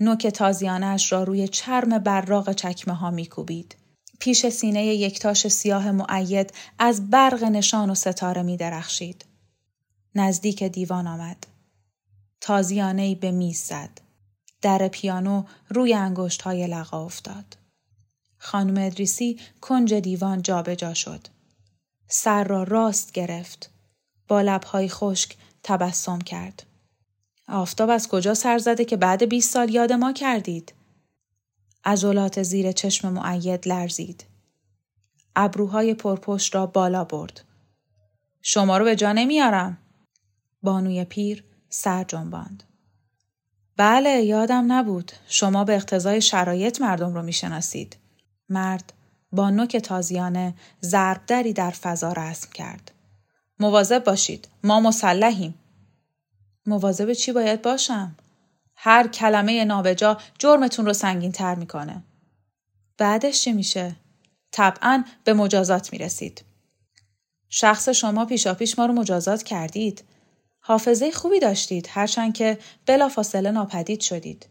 نوک 0.00 0.26
تازیانش 0.26 1.12
را 1.12 1.22
روی 1.22 1.48
چرم 1.48 1.98
براق 1.98 2.52
چکمه 2.52 2.94
ها 2.94 3.10
میکوبید. 3.10 3.76
پیش 4.20 4.48
سینه 4.48 4.86
یکتاش 4.86 5.48
سیاه 5.48 5.90
معید 5.90 6.52
از 6.78 7.10
برق 7.10 7.44
نشان 7.44 7.90
و 7.90 7.94
ستاره 7.94 8.42
می 8.42 8.56
درخشید. 8.56 9.24
نزدیک 10.14 10.62
دیوان 10.62 11.06
آمد. 11.06 11.46
تازیانه 12.40 13.14
به 13.14 13.30
میز 13.30 13.58
زد. 13.58 14.00
در 14.62 14.88
پیانو 14.88 15.44
روی 15.68 15.94
انگشت 15.94 16.42
های 16.42 16.66
لقا 16.66 17.04
افتاد. 17.04 17.56
خانم 18.38 18.86
ادریسی 18.86 19.40
کنج 19.60 19.94
دیوان 19.94 20.42
جابجا 20.42 20.74
جا 20.74 20.94
شد. 20.94 21.26
سر 22.08 22.44
را 22.44 22.62
راست 22.62 23.12
گرفت. 23.12 23.70
با 24.28 24.40
لبهای 24.40 24.88
خشک 24.88 25.36
تبسم 25.62 26.18
کرد. 26.18 26.66
آفتاب 27.48 27.90
از 27.90 28.08
کجا 28.08 28.34
سر 28.34 28.58
زده 28.58 28.84
که 28.84 28.96
بعد 28.96 29.28
20 29.28 29.52
سال 29.52 29.74
یاد 29.74 29.92
ما 29.92 30.12
کردید؟ 30.12 30.72
عضلات 31.84 32.42
زیر 32.42 32.72
چشم 32.72 33.12
معید 33.12 33.68
لرزید. 33.68 34.24
ابروهای 35.36 35.94
پرپشت 35.94 36.54
را 36.54 36.66
بالا 36.66 37.04
برد. 37.04 37.44
شما 38.42 38.78
رو 38.78 38.84
به 38.84 38.96
جا 38.96 39.12
نمیارم. 39.12 39.78
بانوی 40.62 41.04
پیر 41.04 41.44
سر 41.68 42.04
جنباند. 42.04 42.62
بله 43.76 44.10
یادم 44.10 44.72
نبود. 44.72 45.12
شما 45.28 45.64
به 45.64 45.74
اقتضای 45.74 46.20
شرایط 46.20 46.80
مردم 46.80 47.14
رو 47.14 47.22
می‌شناسید. 47.22 47.96
مرد 48.48 48.92
با 49.32 49.50
نوک 49.50 49.76
تازیانه 49.76 50.54
ضربدری 50.82 51.52
در 51.52 51.70
فضا 51.70 52.12
رسم 52.12 52.50
کرد. 52.54 52.90
مواظب 53.60 54.04
باشید. 54.04 54.48
ما 54.64 54.80
مسلحیم. 54.80 55.54
مواظب 56.66 57.12
چی 57.12 57.32
باید 57.32 57.62
باشم؟ 57.62 58.16
هر 58.76 59.08
کلمه 59.08 59.64
نابجا 59.64 60.18
جرمتون 60.38 60.86
رو 60.86 60.92
سنگین 60.92 61.32
تر 61.32 61.54
می‌کنه. 61.54 62.02
بعدش 62.98 63.42
چی 63.42 63.52
میشه؟ 63.52 63.96
طبعا 64.52 65.04
به 65.24 65.32
مجازات 65.32 65.92
می‌رسید. 65.92 66.44
شخص 67.48 67.88
شما 67.88 68.24
پیشاپیش 68.24 68.78
ما 68.78 68.86
رو 68.86 68.92
مجازات 68.92 69.42
کردید. 69.42 70.04
حافظه 70.60 71.10
خوبی 71.10 71.40
داشتید 71.40 71.88
هرچند 71.90 72.34
که 72.34 72.58
بلافاصله 72.86 73.50
ناپدید 73.50 74.00
شدید. 74.00 74.46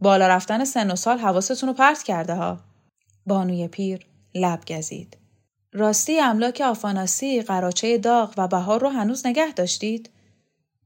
بالا 0.00 0.28
رفتن 0.28 0.64
سن 0.64 0.90
و 0.90 0.96
سال 0.96 1.18
حواستون 1.18 1.68
رو 1.68 1.74
پرت 1.74 2.02
کرده 2.02 2.34
ها. 2.34 2.60
بانوی 3.26 3.68
پیر 3.68 4.06
لب 4.34 4.64
گزید. 4.68 5.16
راستی 5.72 6.20
املاک 6.20 6.60
آفاناسی، 6.60 7.42
قراچه 7.42 7.98
داغ 7.98 8.34
و 8.36 8.48
بهار 8.48 8.80
رو 8.80 8.88
هنوز 8.88 9.26
نگه 9.26 9.52
داشتید؟ 9.52 10.10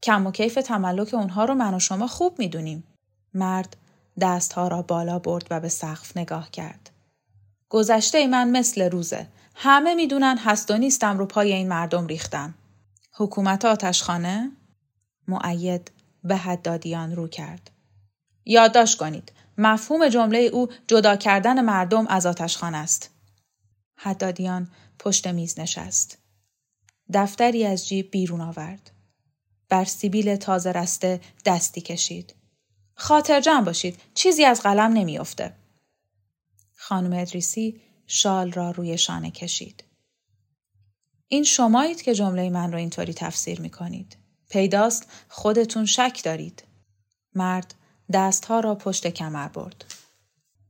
کم 0.03 0.27
و 0.27 0.33
کیف 0.33 0.55
تملک 0.55 1.15
اونها 1.15 1.45
رو 1.45 1.55
من 1.55 1.75
و 1.75 1.79
شما 1.79 2.07
خوب 2.07 2.39
می‌دونیم. 2.39 2.85
مرد 3.35 3.77
دستها 4.21 4.69
را 4.69 4.83
بالا 4.83 5.19
برد 5.19 5.47
و 5.51 5.61
به 5.61 5.69
سقف 5.69 6.17
نگاه 6.17 6.51
کرد. 6.51 6.91
گذشته 7.69 8.27
من 8.27 8.51
مثل 8.51 8.91
روزه. 8.91 9.27
همه 9.55 9.95
می‌دونن 9.95 10.39
هست 10.39 10.71
و 10.71 10.79
نیستم 10.79 11.19
رو 11.19 11.27
پای 11.27 11.53
این 11.53 11.69
مردم 11.69 12.07
ریختم. 12.07 12.55
حکومت 13.15 13.65
آتشخانه؟ 13.65 14.53
معید 15.29 15.91
به 16.25 16.37
حدادیان 16.37 17.17
رو 17.17 17.29
کرد. 17.29 17.71
یادداشت 18.45 18.99
کنید. 18.99 19.33
مفهوم 19.59 20.09
جمله 20.09 20.39
او 20.39 20.69
جدا 20.87 21.17
کردن 21.17 21.61
مردم 21.61 22.07
از 22.07 22.27
آتشخانه 22.27 22.79
است. 22.79 23.11
حدادیان 24.03 24.69
پشت 24.99 25.27
میز 25.27 25.61
نشست. 25.61 26.19
دفتری 27.15 27.67
از 27.67 27.89
جیب 27.89 28.11
بیرون 28.11 28.41
آورد. 28.41 28.91
بر 29.69 29.85
سیبیل 29.85 30.37
تازه 30.37 30.73
رسته 30.73 31.21
دستی 31.45 31.81
کشید. 31.81 32.35
خاطر 32.95 33.41
جمع 33.41 33.65
باشید. 33.65 34.01
چیزی 34.15 34.45
از 34.45 34.61
قلم 34.61 34.93
نمیافته. 34.93 35.55
خانم 36.77 37.13
ادریسی 37.13 37.81
شال 38.07 38.53
را 38.53 38.71
روی 38.71 38.99
شانه 38.99 39.31
کشید. 39.31 39.85
این 41.29 41.45
شمایید 41.45 42.03
که 42.03 42.15
جمله 42.15 42.51
من 42.51 42.73
را 42.73 42.79
اینطوری 42.79 43.15
تفسیر 43.15 43.61
می 43.61 43.71
کنید. 43.71 44.17
پیداست 44.51 45.11
خودتون 45.29 45.87
شک 45.87 46.21
دارید. 46.25 46.65
مرد 47.35 47.75
دستها 48.13 48.61
را 48.61 48.75
پشت 48.75 49.07
کمر 49.07 49.49
برد. 49.49 49.85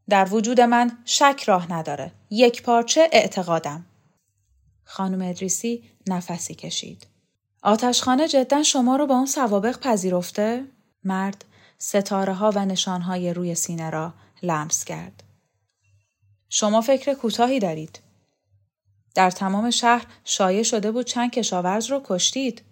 در 0.08 0.34
وجود 0.34 0.60
من 0.60 0.98
شک 1.04 1.44
راه 1.46 1.72
نداره. 1.72 2.12
یک 2.30 2.62
پارچه 2.62 3.08
اعتقادم. 3.12 3.86
خانم 4.84 5.28
ادریسی 5.28 5.84
نفسی 6.06 6.54
کشید. 6.54 7.06
آتشخانه 7.62 8.28
جدا 8.28 8.62
شما 8.62 8.96
رو 8.96 9.06
با 9.06 9.14
اون 9.14 9.26
سوابق 9.26 9.78
پذیرفته؟ 9.78 10.64
مرد 11.04 11.44
ستاره 11.78 12.34
ها 12.34 12.52
و 12.54 12.64
نشان 12.64 13.02
های 13.02 13.34
روی 13.34 13.54
سینه 13.54 13.90
را 13.90 14.14
لمس 14.42 14.84
کرد. 14.84 15.22
شما 16.48 16.80
فکر 16.80 17.14
کوتاهی 17.14 17.58
دارید. 17.58 18.00
در 19.14 19.30
تمام 19.30 19.70
شهر 19.70 20.06
شایع 20.24 20.62
شده 20.62 20.92
بود 20.92 21.06
چند 21.06 21.30
کشاورز 21.30 21.90
رو 21.90 22.00
کشتید. 22.04 22.62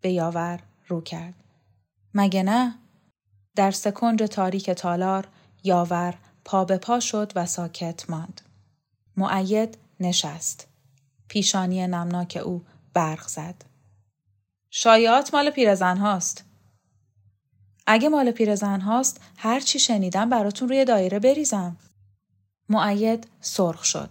به 0.00 0.10
یاور 0.10 0.60
رو 0.88 1.00
کرد. 1.00 1.34
مگه 2.14 2.42
نه؟ 2.42 2.74
در 3.56 3.70
سکنج 3.70 4.22
تاریک 4.22 4.70
تالار 4.70 5.28
یاور 5.66 6.14
پا 6.44 6.64
به 6.64 6.78
پا 6.78 7.00
شد 7.00 7.32
و 7.36 7.46
ساکت 7.46 8.10
ماند. 8.10 8.40
معید 9.16 9.78
نشست. 10.00 10.66
پیشانی 11.28 11.86
نمناک 11.86 12.40
او 12.44 12.62
برق 12.94 13.26
زد. 13.28 13.54
شایعات 14.70 15.34
مال 15.34 15.50
پیرزن 15.50 15.96
هاست. 15.96 16.44
اگه 17.86 18.08
مال 18.08 18.30
پیرزن 18.30 18.80
هاست 18.80 19.20
هر 19.36 19.60
چی 19.60 19.78
شنیدم 19.78 20.30
براتون 20.30 20.68
روی 20.68 20.84
دایره 20.84 21.18
بریزم. 21.18 21.76
معید 22.68 23.26
سرخ 23.40 23.84
شد. 23.84 24.10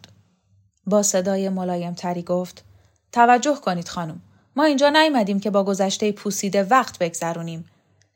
با 0.87 1.03
صدای 1.03 1.49
ملایم 1.49 1.93
تری 1.93 2.23
گفت 2.23 2.63
توجه 3.11 3.55
کنید 3.55 3.89
خانم. 3.89 4.21
ما 4.55 4.63
اینجا 4.63 4.89
نیومدیم 4.89 5.39
که 5.39 5.49
با 5.49 5.63
گذشته 5.63 6.11
پوسیده 6.11 6.63
وقت 6.63 6.99
بگذرونیم. 6.99 7.65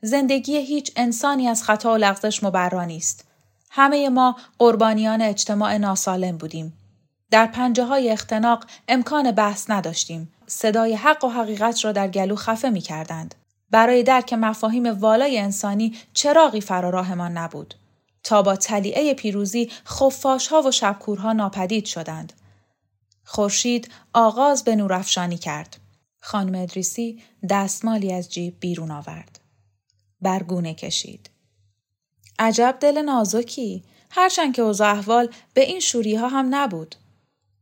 زندگی 0.02 0.56
هیچ 0.56 0.92
انسانی 0.96 1.48
از 1.48 1.62
خطا 1.62 1.92
و 1.92 1.96
لغزش 1.96 2.44
مبرا 2.44 2.84
نیست. 2.84 3.29
همه 3.70 4.08
ما 4.08 4.36
قربانیان 4.58 5.22
اجتماع 5.22 5.76
ناسالم 5.76 6.36
بودیم. 6.36 6.72
در 7.30 7.46
پنجه 7.46 7.84
های 7.84 8.10
اختناق 8.10 8.64
امکان 8.88 9.32
بحث 9.32 9.70
نداشتیم. 9.70 10.32
صدای 10.46 10.94
حق 10.94 11.24
و 11.24 11.28
حقیقت 11.28 11.84
را 11.84 11.92
در 11.92 12.08
گلو 12.08 12.36
خفه 12.36 12.70
می 12.70 12.80
کردند. 12.80 13.34
برای 13.70 14.02
درک 14.02 14.32
مفاهیم 14.32 14.86
والای 14.86 15.38
انسانی 15.38 15.96
چراغی 16.12 16.60
فراراهمان 16.60 17.32
نبود. 17.32 17.74
تا 18.22 18.42
با 18.42 18.56
تلیعه 18.56 19.14
پیروزی 19.14 19.70
خفاش 19.86 20.48
ها 20.48 20.62
و 20.62 20.70
شبکورها 20.70 21.32
ناپدید 21.32 21.84
شدند. 21.84 22.32
خورشید 23.24 23.90
آغاز 24.12 24.64
به 24.64 24.76
نورافشانی 24.76 25.38
کرد. 25.38 25.76
خانم 26.20 26.62
ادریسی 26.62 27.22
دستمالی 27.50 28.12
از 28.12 28.32
جیب 28.32 28.56
بیرون 28.60 28.90
آورد. 28.90 29.40
برگونه 30.20 30.74
کشید. 30.74 31.30
عجب 32.40 32.76
دل 32.80 33.02
نازکی. 33.02 33.82
هرچند 34.10 34.54
که 34.54 34.62
اوضاع 34.62 34.90
احوال 34.90 35.28
به 35.54 35.60
این 35.60 35.80
شوری 35.80 36.14
ها 36.14 36.28
هم 36.28 36.54
نبود. 36.54 36.94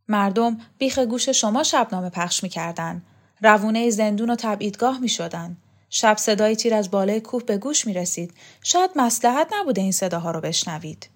مردم 0.08 0.58
بیخ 0.78 0.98
گوش 0.98 1.28
شما 1.28 1.62
شبنامه 1.62 2.10
پخش 2.10 2.42
می‌کردن. 2.42 3.02
روونه 3.42 3.90
زندون 3.90 4.30
و 4.30 4.36
تبعیدگاه 4.36 4.98
می 4.98 5.08
شدن. 5.08 5.56
شب 5.90 6.16
صدای 6.16 6.56
تیر 6.56 6.74
از 6.74 6.90
بالای 6.90 7.20
کوه 7.20 7.42
به 7.42 7.58
گوش 7.58 7.86
می 7.86 7.94
رسید. 7.94 8.34
شاید 8.62 8.90
مسلحت 8.96 9.48
نبوده 9.52 9.80
این 9.80 9.92
صداها 9.92 10.30
رو 10.30 10.40
بشنوید. 10.40 11.08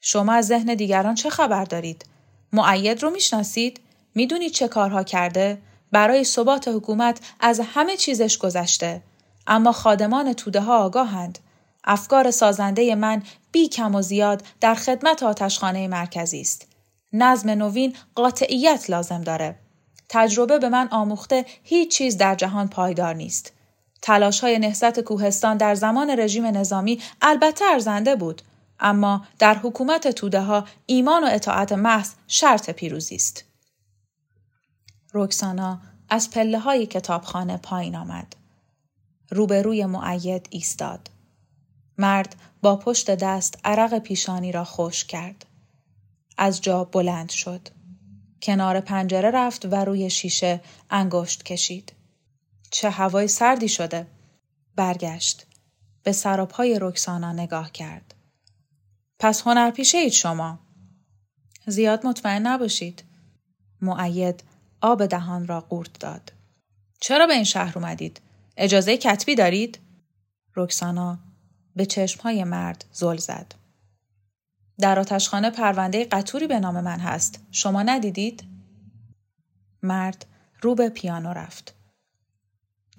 شما 0.00 0.32
از 0.32 0.46
ذهن 0.46 0.74
دیگران 0.74 1.14
چه 1.14 1.30
خبر 1.30 1.64
دارید؟ 1.64 2.06
معید 2.52 3.02
رو 3.02 3.10
می‌شناسید؟ 3.10 3.80
می‌دونید 4.14 4.52
چه 4.52 4.68
کارها 4.68 5.02
کرده؟ 5.02 5.58
برای 5.92 6.24
ثبات 6.24 6.68
حکومت 6.68 7.20
از 7.40 7.60
همه 7.60 7.96
چیزش 7.96 8.38
گذشته. 8.38 9.02
اما 9.46 9.72
خادمان 9.72 10.32
توده 10.32 10.60
ها 10.60 10.78
آگاهند. 10.78 11.38
افکار 11.84 12.30
سازنده 12.30 12.94
من 12.94 13.22
بی 13.52 13.68
کم 13.68 13.94
و 13.94 14.02
زیاد 14.02 14.42
در 14.60 14.74
خدمت 14.74 15.22
آتشخانه 15.22 15.88
مرکزی 15.88 16.40
است. 16.40 16.66
نظم 17.12 17.50
نوین 17.50 17.96
قاطعیت 18.14 18.90
لازم 18.90 19.20
داره. 19.20 19.58
تجربه 20.08 20.58
به 20.58 20.68
من 20.68 20.88
آموخته 20.88 21.44
هیچ 21.62 21.96
چیز 21.96 22.16
در 22.16 22.34
جهان 22.34 22.68
پایدار 22.68 23.14
نیست. 23.14 23.52
تلاش 24.02 24.40
های 24.40 24.58
نهضت 24.58 25.00
کوهستان 25.00 25.56
در 25.56 25.74
زمان 25.74 26.10
رژیم 26.10 26.46
نظامی 26.46 27.02
البته 27.22 27.64
ارزنده 27.64 28.16
بود 28.16 28.42
اما 28.80 29.26
در 29.38 29.54
حکومت 29.54 30.08
توده 30.08 30.40
ها 30.40 30.64
ایمان 30.86 31.24
و 31.24 31.28
اطاعت 31.30 31.72
محض 31.72 32.10
شرط 32.26 32.70
پیروزی 32.70 33.14
است. 33.14 33.44
رکسانا 35.14 35.80
از 36.08 36.30
پله 36.30 36.58
های 36.58 36.86
کتابخانه 36.86 37.56
پایین 37.56 37.96
آمد. 37.96 38.36
روبروی 39.30 39.86
معید 39.86 40.46
ایستاد. 40.50 41.10
مرد 41.98 42.36
با 42.62 42.76
پشت 42.76 43.10
دست 43.10 43.58
عرق 43.64 43.98
پیشانی 43.98 44.52
را 44.52 44.64
خوش 44.64 45.04
کرد. 45.04 45.46
از 46.38 46.60
جا 46.62 46.84
بلند 46.84 47.30
شد. 47.30 47.68
کنار 48.42 48.80
پنجره 48.80 49.30
رفت 49.30 49.64
و 49.64 49.74
روی 49.74 50.10
شیشه 50.10 50.60
انگشت 50.90 51.42
کشید. 51.42 51.92
چه 52.70 52.90
هوای 52.90 53.28
سردی 53.28 53.68
شده. 53.68 54.06
برگشت. 54.76 55.46
به 56.02 56.12
سراپای 56.12 56.78
رکسانا 56.80 57.32
نگاه 57.32 57.72
کرد. 57.72 58.14
پس 59.18 59.42
هنرپیشه 59.42 59.98
اید 59.98 60.12
شما. 60.12 60.58
زیاد 61.66 62.06
مطمئن 62.06 62.46
نباشید. 62.46 63.04
معید 63.80 64.42
آب 64.80 65.06
دهان 65.06 65.46
را 65.46 65.60
قورت 65.60 65.98
داد. 65.98 66.32
چرا 67.00 67.26
به 67.26 67.34
این 67.34 67.44
شهر 67.44 67.78
اومدید؟ 67.78 68.20
اجازه 68.56 68.96
کتبی 68.96 69.34
دارید؟ 69.34 69.78
رکسانا 70.56 71.18
به 71.78 71.86
چشمهای 71.86 72.44
مرد 72.44 72.84
زل 72.92 73.16
زد. 73.16 73.54
در 74.78 74.98
آتشخانه 74.98 75.50
پرونده 75.50 76.04
قطوری 76.04 76.46
به 76.46 76.60
نام 76.60 76.80
من 76.80 76.98
هست. 76.98 77.40
شما 77.50 77.82
ندیدید؟ 77.82 78.44
مرد 79.82 80.26
رو 80.60 80.74
به 80.74 80.88
پیانو 80.88 81.32
رفت. 81.32 81.74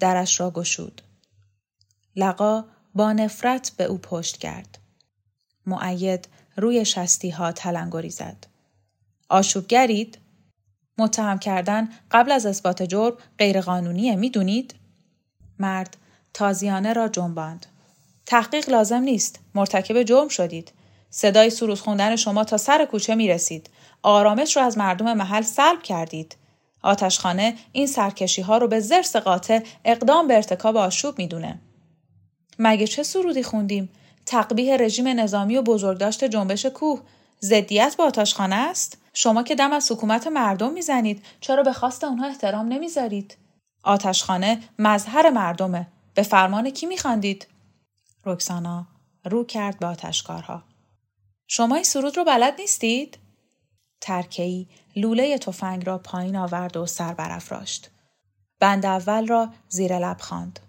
درش 0.00 0.40
را 0.40 0.50
گشود. 0.50 1.02
لقا 2.16 2.64
با 2.94 3.12
نفرت 3.12 3.72
به 3.76 3.84
او 3.84 3.98
پشت 3.98 4.36
کرد. 4.36 4.78
معید 5.66 6.28
روی 6.56 6.84
شستی 6.84 7.30
ها 7.30 7.52
تلنگری 7.52 8.10
زد. 8.10 8.46
آشوبگرید؟ 9.28 10.18
متهم 10.98 11.38
کردن 11.38 11.88
قبل 12.10 12.32
از 12.32 12.46
اثبات 12.46 12.82
جرم 12.82 13.16
غیرقانونیه 13.38 14.16
می‌دونید؟ 14.16 14.74
مرد 15.58 15.96
تازیانه 16.34 16.92
را 16.92 17.08
جنباند. 17.08 17.66
تحقیق 18.30 18.70
لازم 18.70 19.00
نیست. 19.02 19.40
مرتکب 19.54 20.02
جرم 20.02 20.28
شدید. 20.28 20.72
صدای 21.10 21.50
سروز 21.50 21.80
خوندن 21.80 22.16
شما 22.16 22.44
تا 22.44 22.56
سر 22.56 22.84
کوچه 22.84 23.14
می 23.14 23.28
رسید. 23.28 23.70
آرامش 24.02 24.56
رو 24.56 24.62
از 24.62 24.78
مردم 24.78 25.12
محل 25.14 25.42
سلب 25.42 25.82
کردید. 25.82 26.36
آتشخانه 26.82 27.54
این 27.72 27.86
سرکشی 27.86 28.42
ها 28.42 28.58
رو 28.58 28.68
به 28.68 28.80
زرس 28.80 29.16
قاطع 29.16 29.60
اقدام 29.84 30.28
به 30.28 30.34
ارتکاب 30.34 30.76
آشوب 30.76 31.18
می‌دونه. 31.18 31.60
مگه 32.58 32.86
چه 32.86 33.02
سرودی 33.02 33.42
خوندیم؟ 33.42 33.88
تقبیه 34.26 34.76
رژیم 34.76 35.08
نظامی 35.08 35.56
و 35.56 35.62
بزرگداشت 35.62 36.24
جنبش 36.24 36.66
کوه 36.66 37.00
ضدیت 37.42 37.94
با 37.98 38.04
آتشخانه 38.04 38.56
است؟ 38.56 38.98
شما 39.14 39.42
که 39.42 39.54
دم 39.54 39.72
از 39.72 39.92
حکومت 39.92 40.26
مردم 40.26 40.72
می‌زنید 40.72 41.22
چرا 41.40 41.62
به 41.62 41.72
خواست 41.72 42.04
اونها 42.04 42.26
احترام 42.26 42.68
نمی‌ذارید؟ 42.68 43.36
آتشخانه 43.82 44.58
مظهر 44.78 45.30
مردمه. 45.30 45.86
به 46.14 46.22
فرمان 46.22 46.70
کی 46.70 46.86
میخواندید؟ 46.86 47.46
رکسانا 48.24 48.86
رو 49.24 49.44
کرد 49.44 49.78
به 49.78 49.86
آتشکارها. 49.86 50.62
شما 51.46 51.74
این 51.74 51.84
سرود 51.84 52.16
رو 52.16 52.24
بلد 52.24 52.60
نیستید؟ 52.60 53.18
ترکهی 54.00 54.68
لوله 54.96 55.38
تفنگ 55.38 55.86
را 55.86 55.98
پایین 55.98 56.36
آورد 56.36 56.76
و 56.76 56.86
سر 56.86 57.14
برافراشت. 57.14 57.90
بند 58.60 58.86
اول 58.86 59.26
را 59.26 59.52
زیر 59.68 59.98
لب 59.98 60.20
خواند. 60.20 60.60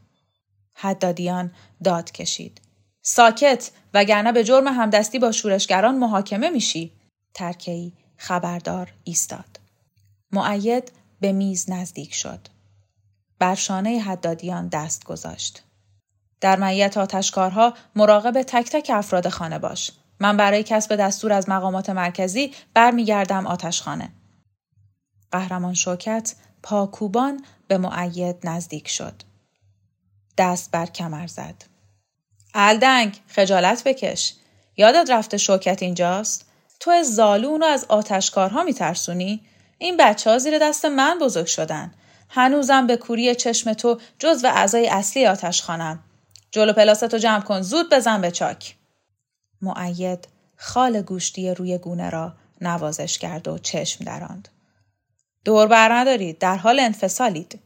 حدادیان 0.74 1.52
داد 1.84 2.12
کشید. 2.12 2.62
ساکت 3.02 3.72
وگرنه 3.94 4.32
به 4.32 4.44
جرم 4.44 4.68
همدستی 4.68 5.20
با 5.20 5.32
شورشگران 5.32 5.98
محاکمه 5.98 6.50
میشی. 6.50 6.92
ترکهی 7.34 7.94
خبردار 8.18 8.94
ایستاد. 9.04 9.60
معید 10.32 10.92
به 11.22 11.32
میز 11.32 11.70
نزدیک 11.70 12.14
شد. 12.14 12.48
بر 13.40 13.56
شانه 13.56 14.00
حدادیان 14.00 14.68
دست 14.68 15.04
گذاشت. 15.04 15.64
در 16.42 16.60
معیت 16.60 16.98
آتشکارها 16.98 17.74
مراقب 17.96 18.42
تک 18.42 18.70
تک 18.70 18.92
افراد 18.94 19.30
خانه 19.30 19.60
باش. 19.60 19.92
من 20.20 20.38
برای 20.38 20.64
کسب 20.64 20.96
دستور 20.96 21.34
از 21.34 21.50
مقامات 21.50 21.90
مرکزی 21.90 22.54
برمیگردم 22.74 23.48
آتشخانه. 23.48 24.10
قهرمان 25.32 25.74
شوکت 25.74 26.36
پاکوبان 26.64 27.46
به 27.68 27.78
معید 27.78 28.36
نزدیک 28.44 28.88
شد. 28.88 29.14
دست 30.38 30.72
بر 30.72 30.86
کمر 30.86 31.28
زد. 31.28 31.64
الدنگ 32.54 33.20
خجالت 33.28 33.84
بکش. 33.84 34.34
یادت 34.78 35.10
رفته 35.12 35.38
شوکت 35.38 35.84
اینجاست؟ 35.84 36.46
تو 36.80 36.92
از 36.92 37.16
زالون 37.16 37.64
و 37.64 37.66
از 37.66 37.86
آتشکارها 37.90 38.64
میترسونی؟ 38.64 39.42
این 39.78 39.98
بچه 39.98 40.30
ها 40.30 40.38
زیر 40.38 40.60
دست 40.60 40.86
من 40.86 41.20
بزرگ 41.20 41.46
شدن. 41.46 41.94
هنوزم 42.30 42.88
به 42.88 42.98
کوری 42.98 43.36
چشم 43.36 43.74
تو 43.74 44.00
جز 44.20 44.44
و 44.44 44.48
اعضای 44.48 44.88
اصلی 44.88 45.26
آتش 45.28 45.62
خانم. 45.62 46.04
جلو 46.52 46.74
پلاستو 46.74 47.18
جمع 47.18 47.42
کن 47.42 47.62
زود 47.62 47.90
بزن 47.90 48.22
به 48.22 48.32
چاک. 48.32 48.76
معید 49.62 50.28
خال 50.58 51.02
گوشتی 51.02 51.54
روی 51.54 51.78
گونه 51.78 52.10
را 52.10 52.34
نوازش 52.62 53.18
کرد 53.18 53.48
و 53.48 53.58
چشم 53.58 54.06
دراند. 54.06 54.50
دور 55.46 55.68
بر 55.68 55.94
ندارید 55.94 56.40
در 56.40 56.56
حال 56.56 56.80
انفصالید. 56.80 57.60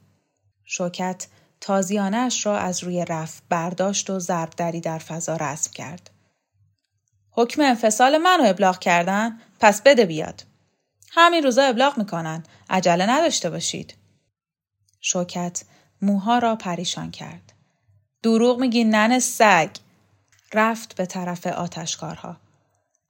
شوکت 0.66 1.28
تازیانش 1.62 2.46
را 2.46 2.58
از 2.58 2.84
روی 2.84 3.06
رف 3.06 3.42
برداشت 3.50 4.10
و 4.10 4.20
ضربدری 4.20 4.82
در 4.82 4.98
فضا 5.00 5.36
رسم 5.36 5.72
کرد. 5.72 6.10
حکم 7.32 7.62
انفصال 7.62 8.18
منو 8.18 8.50
ابلاغ 8.50 8.80
کردن 8.80 9.40
پس 9.60 9.82
بده 9.82 10.06
بیاد. 10.06 10.44
همین 11.12 11.44
روزا 11.44 11.64
ابلاغ 11.64 11.98
می‌کنن. 11.98 12.44
عجله 12.70 13.10
نداشته 13.10 13.50
باشید. 13.50 13.94
شوکت 15.02 15.64
موها 16.02 16.40
را 16.40 16.56
پریشان 16.56 17.12
کرد. 17.12 17.54
دروغ 18.26 18.60
میگی 18.60 18.84
نن 18.84 19.20
سگ. 19.20 19.70
رفت 20.54 20.96
به 20.96 21.06
طرف 21.06 21.48
آتشکارها. 21.48 22.38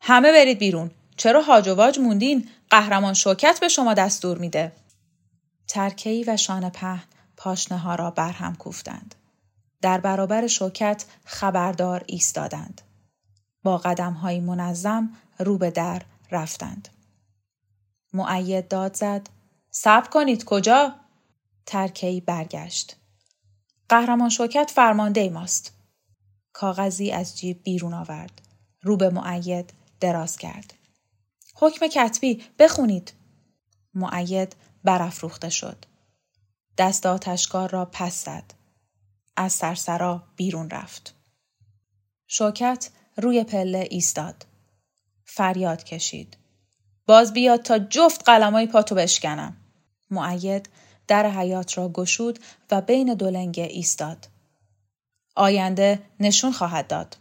همه 0.01 0.31
برید 0.31 0.57
بیرون. 0.57 0.91
چرا 1.17 1.41
هاج 1.41 1.69
واج 1.69 1.99
موندین؟ 1.99 2.49
قهرمان 2.69 3.13
شوکت 3.13 3.59
به 3.59 3.67
شما 3.67 3.93
دستور 3.93 4.37
میده. 4.37 4.71
ترکهی 5.67 6.23
و 6.23 6.37
شانه 6.37 6.69
پهن 6.69 7.03
پاشنه 7.37 7.77
ها 7.77 7.95
را 7.95 8.11
برهم 8.11 8.55
کوفتند. 8.55 9.15
در 9.81 9.99
برابر 9.99 10.47
شوکت 10.47 11.05
خبردار 11.25 12.03
ایستادند. 12.07 12.81
با 13.63 13.77
قدم 13.77 14.13
های 14.13 14.39
منظم 14.39 15.09
رو 15.39 15.57
به 15.57 15.71
در 15.71 16.01
رفتند. 16.31 16.89
معید 18.13 18.67
داد 18.67 18.95
زد. 18.95 19.29
صبر 19.71 20.09
کنید 20.09 20.43
کجا؟ 20.43 20.95
ترکی 21.65 22.21
برگشت. 22.21 22.95
قهرمان 23.89 24.29
شوکت 24.29 24.71
فرمانده 24.75 25.29
ماست. 25.29 25.73
کاغذی 26.53 27.11
از 27.11 27.37
جیب 27.37 27.63
بیرون 27.63 27.93
آورد. 27.93 28.41
رو 28.81 28.97
به 28.97 29.09
معید 29.09 29.73
دراز 29.99 30.37
کرد. 30.37 30.73
حکم 31.55 31.87
کتبی 31.87 32.43
بخونید. 32.59 33.13
معید 33.93 34.55
برافروخته 34.83 35.49
شد. 35.49 35.85
دست 36.77 37.05
آتشکار 37.05 37.69
را 37.69 37.85
پس 37.85 38.25
زد. 38.25 38.53
از 39.35 39.53
سرسرا 39.53 40.23
بیرون 40.35 40.69
رفت. 40.69 41.15
شوکت 42.27 42.89
روی 43.17 43.43
پله 43.43 43.87
ایستاد. 43.91 44.45
فریاد 45.25 45.83
کشید. 45.83 46.37
باز 47.07 47.33
بیاد 47.33 47.61
تا 47.61 47.79
جفت 47.79 48.23
قلمای 48.25 48.67
پاتو 48.67 48.95
بشکنم. 48.95 49.57
معید 50.11 50.69
در 51.07 51.29
حیات 51.29 51.77
را 51.77 51.89
گشود 51.89 52.39
و 52.71 52.81
بین 52.81 53.13
دو 53.13 53.29
لنگه 53.29 53.63
ایستاد. 53.63 54.27
آینده 55.35 56.01
نشون 56.19 56.51
خواهد 56.51 56.87
داد. 56.87 57.17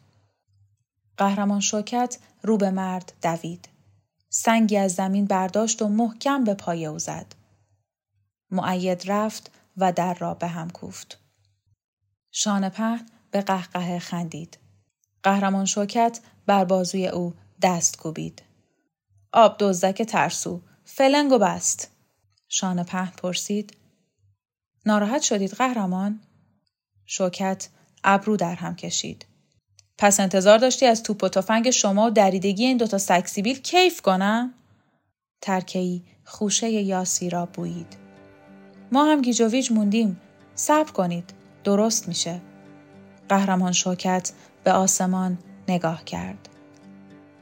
قهرمان 1.17 1.61
شوکت 1.61 2.19
رو 2.43 2.57
به 2.57 2.71
مرد 2.71 3.13
دوید. 3.23 3.69
سنگی 4.29 4.77
از 4.77 4.95
زمین 4.95 5.25
برداشت 5.25 5.83
و 5.83 5.89
محکم 5.89 6.45
به 6.45 6.55
پای 6.55 6.87
او 6.87 6.99
زد. 6.99 7.27
معید 8.51 9.03
رفت 9.07 9.51
و 9.77 9.93
در 9.93 10.15
را 10.15 10.35
به 10.35 10.47
هم 10.47 10.71
کوفت. 10.71 11.19
شانه 12.31 12.69
پهن 12.69 13.07
به 13.31 13.41
قهقه 13.41 13.99
خندید. 13.99 14.59
قهرمان 15.23 15.65
شوکت 15.65 16.21
بر 16.47 16.65
بازوی 16.65 17.09
او 17.09 17.35
دست 17.63 17.99
کوبید. 17.99 18.43
آب 19.33 19.57
دزدک 19.59 20.03
ترسو 20.03 20.61
فلنگ 20.85 21.33
و 21.33 21.39
بست. 21.39 21.91
شانه 22.57 22.85
پهن 22.85 23.13
پرسید. 23.17 23.77
ناراحت 24.87 25.23
شدید 25.23 25.53
قهرمان؟ 25.55 26.21
شوکت 27.07 27.69
ابرو 28.05 28.37
در 28.37 28.55
هم 28.55 28.77
کشید. 28.77 29.27
پس 29.99 30.21
انتظار 30.21 30.59
داشتی 30.59 30.87
از 30.87 31.03
توپ 31.03 31.25
و 31.25 31.29
تفنگ 31.29 31.71
شما 31.71 32.07
و 32.07 32.11
دریدگی 32.11 32.65
این 32.65 32.77
دوتا 32.77 32.99
سکسیبیل 32.99 33.59
کیف 33.59 34.01
کنم؟ 34.01 34.55
ترکهی 35.41 36.03
خوشه 36.25 36.71
یاسی 36.71 37.31
را 37.31 37.47
بویید. 37.47 37.97
ما 38.93 39.05
هم 39.05 39.23
گیجویج 39.23 39.73
موندیم. 39.73 40.21
صبر 40.55 40.93
کنید. 40.93 41.35
درست 41.65 42.09
میشه. 42.09 42.41
قهرمان 43.29 43.73
شوکت 43.73 44.33
به 44.65 44.73
آسمان 44.73 45.39
نگاه 45.69 46.05
کرد. 46.05 46.49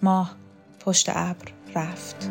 ماه 0.02 0.36
پشت 0.80 1.08
ابر 1.08 1.52
رفت. 1.74 2.30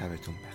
شبتون 0.00 0.34
بخیر. 0.34 0.49